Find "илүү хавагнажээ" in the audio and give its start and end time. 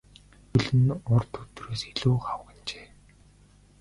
1.91-2.87